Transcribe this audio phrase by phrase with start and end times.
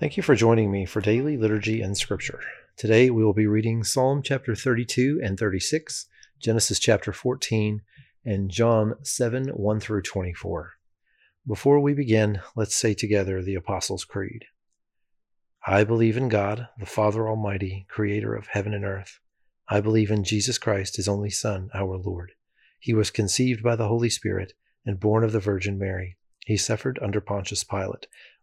[0.00, 2.38] Thank you for joining me for daily liturgy and scripture.
[2.76, 6.06] Today we will be reading Psalm chapter 32 and 36,
[6.38, 7.82] Genesis chapter 14,
[8.24, 10.74] and John 7 1 through 24.
[11.48, 14.44] Before we begin, let's say together the Apostles' Creed.
[15.66, 19.18] I believe in God, the Father Almighty, creator of heaven and earth.
[19.68, 22.34] I believe in Jesus Christ, his only Son, our Lord.
[22.78, 24.52] He was conceived by the Holy Spirit
[24.86, 26.18] and born of the Virgin Mary.
[26.46, 28.06] He suffered under Pontius Pilate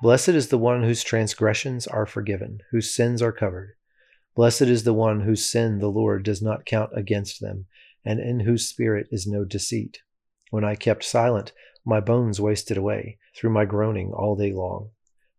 [0.00, 3.74] Blessed is the one whose transgressions are forgiven, whose sins are covered.
[4.36, 7.66] Blessed is the one whose sin the Lord does not count against them,
[8.04, 9.98] and in whose spirit is no deceit.
[10.50, 11.52] When I kept silent,
[11.84, 14.90] my bones wasted away through my groaning all day long.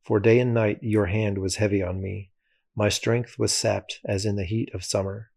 [0.03, 2.31] For day and night your hand was heavy on me.
[2.75, 5.31] My strength was sapped as in the heat of summer.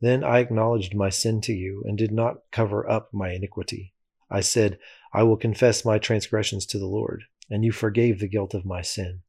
[0.00, 3.94] Then I acknowledged my sin to you, and did not cover up my iniquity.
[4.28, 4.80] I said,
[5.12, 8.82] I will confess my transgressions to the Lord and you forgave the guilt of my
[8.82, 9.22] sin.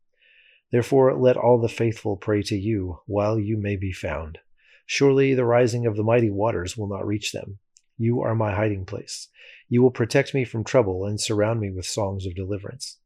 [0.71, 4.39] Therefore, let all the faithful pray to you while you may be found.
[4.85, 7.59] Surely the rising of the mighty waters will not reach them.
[7.97, 9.29] You are my hiding place.
[9.69, 12.97] You will protect me from trouble and surround me with songs of deliverance.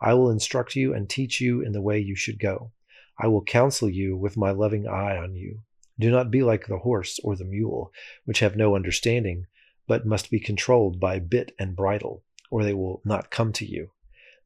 [0.00, 2.72] I will instruct you and teach you in the way you should go.
[3.18, 5.62] I will counsel you with my loving eye on you.
[5.98, 7.92] Do not be like the horse or the mule,
[8.24, 9.46] which have no understanding,
[9.88, 13.90] but must be controlled by bit and bridle, or they will not come to you.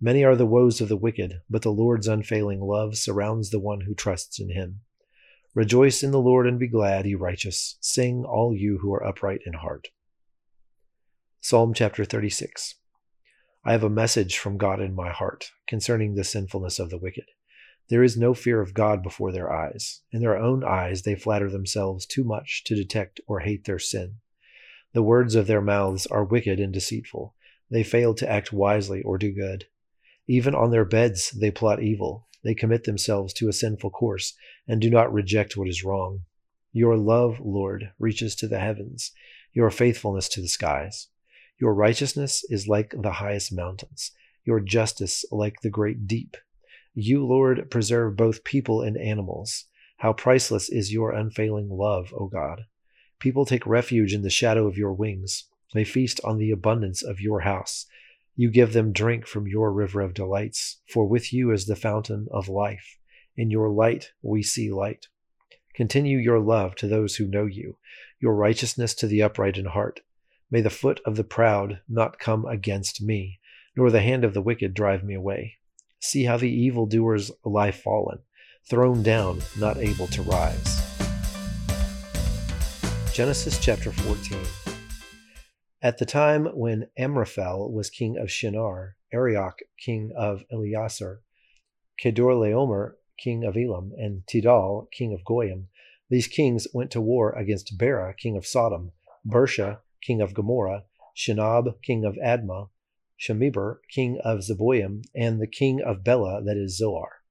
[0.04, 3.82] Many are the woes of the wicked, but the Lord's unfailing love surrounds the one
[3.82, 4.80] who trusts in him.
[5.54, 7.76] Rejoice in the Lord and be glad, ye righteous.
[7.80, 9.90] Sing, all you who are upright in heart.
[11.40, 12.74] Psalm chapter 36
[13.64, 17.26] I have a message from God in my heart concerning the sinfulness of the wicked.
[17.88, 20.00] There is no fear of God before their eyes.
[20.10, 24.16] In their own eyes they flatter themselves too much to detect or hate their sin.
[24.94, 27.36] The words of their mouths are wicked and deceitful.
[27.70, 29.66] They fail to act wisely or do good.
[30.28, 32.28] Even on their beds they plot evil.
[32.44, 34.34] They commit themselves to a sinful course
[34.66, 36.22] and do not reject what is wrong.
[36.72, 39.12] Your love, Lord, reaches to the heavens,
[39.52, 41.08] your faithfulness to the skies.
[41.60, 44.10] Your righteousness is like the highest mountains,
[44.44, 46.36] your justice like the great deep.
[46.94, 49.66] You, Lord, preserve both people and animals.
[49.98, 52.62] How priceless is your unfailing love, O God.
[53.20, 55.44] People take refuge in the shadow of your wings.
[55.74, 57.86] They feast on the abundance of your house.
[58.34, 62.28] You give them drink from your river of delights, for with you is the fountain
[62.30, 62.96] of life.
[63.36, 65.08] In your light we see light.
[65.74, 67.76] Continue your love to those who know you,
[68.20, 70.00] your righteousness to the upright in heart.
[70.50, 73.38] May the foot of the proud not come against me,
[73.76, 75.58] nor the hand of the wicked drive me away.
[76.00, 78.18] See how the evildoers lie fallen,
[78.68, 80.80] thrown down, not able to rise.
[83.12, 84.38] Genesis chapter 14.
[85.84, 91.22] At the time when Amraphel was king of Shinar, Arioch king of Ellasar,
[92.00, 95.66] Kedorlaomer king of Elam, and Tidal king of Goyim,
[96.08, 98.92] these kings went to war against Bera king of Sodom,
[99.26, 100.84] Birsha king of Gomorrah,
[101.16, 102.68] Shinab king of Admah,
[103.18, 107.22] Shemeber king of Zeboim, and the king of Bela, that is Zoar.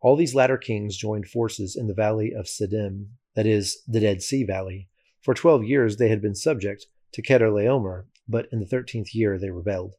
[0.00, 4.22] All these latter kings joined forces in the valley of Siddim, that is, the Dead
[4.22, 4.90] Sea Valley.
[5.22, 9.50] For twelve years they had been subject to Kedorlaomer, but in the thirteenth year they
[9.50, 9.94] rebelled.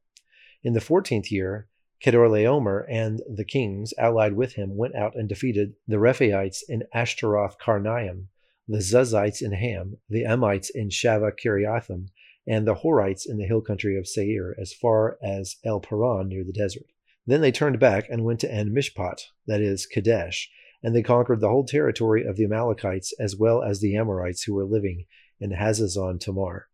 [0.64, 1.68] In the fourteenth year,
[2.04, 7.58] Kedorlaomer and the kings allied with him went out and defeated the Rephaites in Ashtaroth
[7.60, 8.28] Karnaim,
[8.68, 12.10] the Zuzites in Ham, the Emites in Shaveh Kiriathaim,
[12.46, 16.44] and the Horites in the hill country of Seir, as far as El Paran near
[16.44, 16.86] the desert.
[17.26, 20.50] Then they turned back and went to En Mishpat, that is, Kadesh,
[20.84, 24.54] and they conquered the whole territory of the Amalekites as well as the Amorites who
[24.54, 25.06] were living
[25.40, 26.68] in Hazazon Tamar.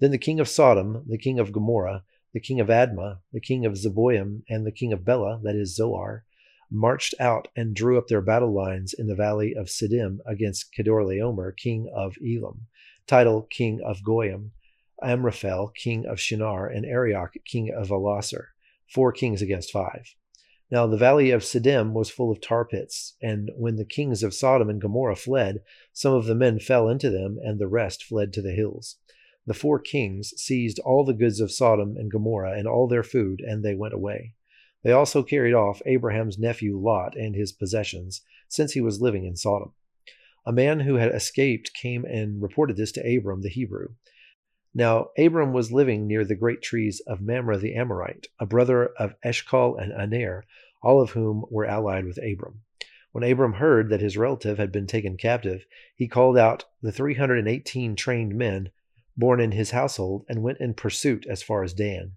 [0.00, 3.64] Then the king of Sodom, the king of Gomorrah, the king of Admah, the king
[3.64, 6.24] of Zeboim, and the king of Bela, that is Zoar,
[6.70, 11.56] marched out and drew up their battle lines in the valley of Siddim against Kedorlaomer,
[11.56, 12.66] king of Elam,
[13.06, 14.50] Tidal, king of Goyim,
[15.00, 18.46] Amraphel, king of Shinar, and Arioch, king of Ellasar,
[18.88, 20.16] four kings against five.
[20.70, 24.34] Now the valley of Siddim was full of tar pits, and when the kings of
[24.34, 25.62] Sodom and Gomorrah fled,
[25.92, 28.96] some of the men fell into them, and the rest fled to the hills.
[29.46, 33.40] The four kings seized all the goods of Sodom and Gomorrah and all their food,
[33.40, 34.34] and they went away.
[34.82, 39.36] They also carried off Abraham's nephew Lot and his possessions, since he was living in
[39.36, 39.72] Sodom.
[40.46, 43.94] A man who had escaped came and reported this to Abram the Hebrew.
[44.74, 49.14] Now Abram was living near the great trees of Mamre the Amorite, a brother of
[49.22, 50.44] Eshcol and Aner,
[50.82, 52.62] all of whom were allied with Abram.
[53.12, 57.94] When Abram heard that his relative had been taken captive, he called out the 318
[57.94, 58.70] trained men
[59.16, 62.12] born in his household and went in pursuit as far as Dan.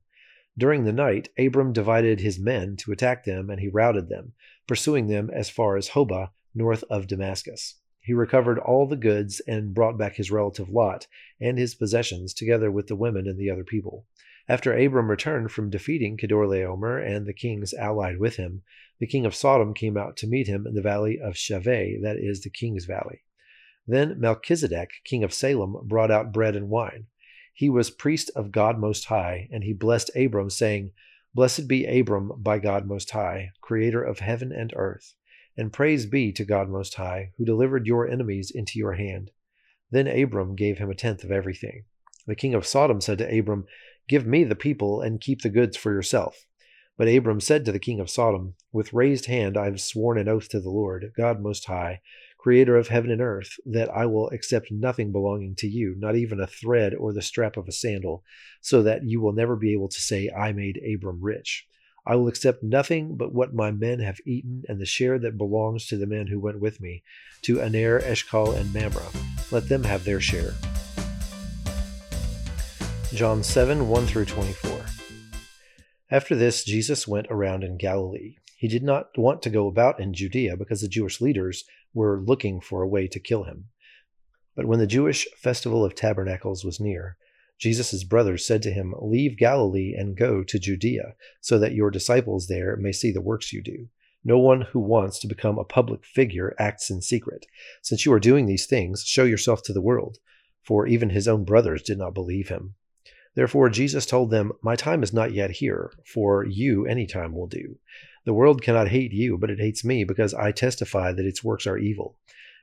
[0.58, 4.34] During the night, Abram divided his men to attack them, and he routed them,
[4.68, 7.76] pursuing them as far as Hobah, north of Damascus.
[8.02, 11.08] He recovered all the goods and brought back his relative Lot
[11.40, 14.06] and his possessions, together with the women and the other people.
[14.50, 18.64] After Abram returned from defeating Kedorlaomer and the kings allied with him,
[19.00, 22.18] the king of Sodom came out to meet him in the valley of Shaveh, that
[22.18, 23.24] is, the king's valley.
[23.88, 27.08] Then Melchizedek, king of Salem, brought out bread and wine.
[27.54, 30.92] He was priest of God Most High, and he blessed Abram, saying,
[31.34, 35.16] Blessed be Abram by God Most High, creator of heaven and earth.
[35.56, 39.32] And praise be to God Most High, who delivered your enemies into your hand.
[39.90, 41.86] Then Abram gave him a tenth of everything.
[42.28, 43.66] The king of Sodom said to Abram,
[44.08, 46.46] Give me the people and keep the goods for yourself.
[46.98, 50.28] But Abram said to the king of Sodom, With raised hand I have sworn an
[50.28, 52.02] oath to the Lord, God Most High,
[52.38, 56.40] creator of heaven and earth, that I will accept nothing belonging to you, not even
[56.40, 58.24] a thread or the strap of a sandal,
[58.62, 61.68] so that you will never be able to say, I made Abram rich.
[62.06, 65.88] I will accept nothing but what my men have eaten and the share that belongs
[65.88, 67.04] to the men who went with me,
[67.42, 69.04] to Aner, Eshcol, and Mamre.
[69.52, 70.54] Let them have their share.
[73.14, 74.86] John 7 1 through 24.
[76.10, 78.38] After this, Jesus went around in Galilee.
[78.56, 81.66] He did not want to go about in Judea because the Jewish leaders
[81.98, 83.66] were looking for a way to kill him.
[84.56, 87.18] But when the Jewish festival of tabernacles was near,
[87.58, 92.48] Jesus' brothers said to him, Leave Galilee and go to Judea, so that your disciples
[92.48, 93.90] there may see the works you do.
[94.24, 97.48] No one who wants to become a public figure acts in secret.
[97.82, 100.20] Since you are doing these things, show yourself to the world.
[100.62, 102.76] For even his own brothers did not believe him.
[103.38, 107.46] Therefore Jesus told them, My time is not yet here, for you any time will
[107.46, 107.78] do.
[108.26, 111.68] The world cannot hate you, but it hates me because I testify that its works
[111.68, 112.18] are evil.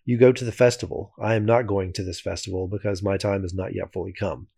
[0.04, 1.12] You go to the festival.
[1.16, 4.48] I am not going to this festival because my time is not yet fully come.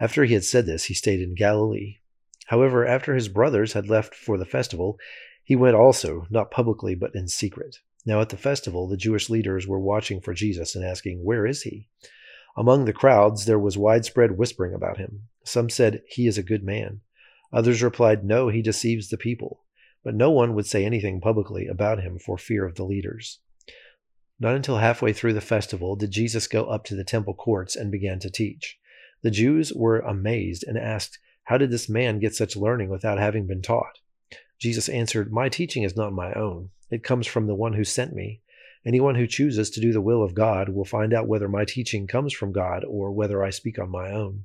[0.00, 1.98] After he had said this, he stayed in Galilee.
[2.46, 4.98] However, after his brothers had left for the festival,
[5.44, 7.80] he went also, not publicly, but in secret.
[8.06, 11.64] Now at the festival, the Jewish leaders were watching for Jesus and asking, Where is
[11.64, 11.86] he?
[12.56, 15.28] Among the crowds, there was widespread whispering about him.
[15.50, 17.00] Some said, He is a good man.
[17.52, 19.64] Others replied, No, he deceives the people.
[20.04, 23.40] But no one would say anything publicly about him for fear of the leaders.
[24.38, 27.90] Not until halfway through the festival did Jesus go up to the temple courts and
[27.90, 28.78] began to teach.
[29.22, 33.48] The Jews were amazed and asked, How did this man get such learning without having
[33.48, 33.98] been taught?
[34.60, 36.70] Jesus answered, My teaching is not my own.
[36.92, 38.40] It comes from the one who sent me.
[38.86, 42.06] Anyone who chooses to do the will of God will find out whether my teaching
[42.06, 44.44] comes from God or whether I speak on my own.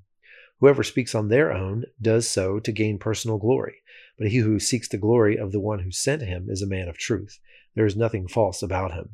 [0.59, 3.81] Whoever speaks on their own does so to gain personal glory,
[4.17, 6.87] but he who seeks the glory of the one who sent him is a man
[6.87, 7.39] of truth.
[7.75, 9.09] There is nothing false about him.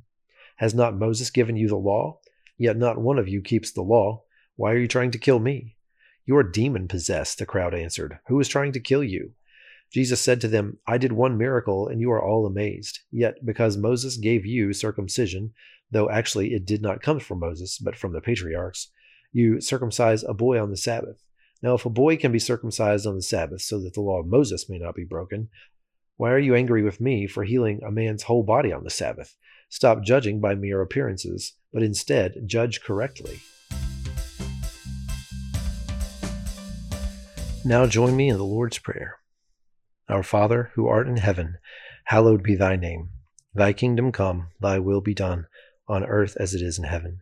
[0.57, 2.19] Has not Moses given you the law?
[2.57, 4.21] Yet not one of you keeps the law.
[4.55, 5.77] Why are you trying to kill me?
[6.27, 8.19] You are demon possessed, the crowd answered.
[8.27, 9.31] Who is trying to kill you?
[9.91, 12.99] Jesus said to them, I did one miracle, and you are all amazed.
[13.11, 15.53] Yet, because Moses gave you circumcision,
[15.89, 18.89] though actually it did not come from Moses, but from the patriarchs,
[19.33, 21.23] you circumcise a boy on the Sabbath.
[21.63, 24.25] Now, if a boy can be circumcised on the Sabbath so that the law of
[24.25, 25.49] Moses may not be broken,
[26.17, 29.35] why are you angry with me for healing a man's whole body on the Sabbath?
[29.69, 33.39] Stop judging by mere appearances, but instead judge correctly.
[37.63, 39.19] Now join me in the Lord's Prayer.
[40.09, 41.57] Our Father, who art in heaven,
[42.05, 43.09] hallowed be thy name.
[43.53, 45.45] Thy kingdom come, thy will be done,
[45.87, 47.21] on earth as it is in heaven.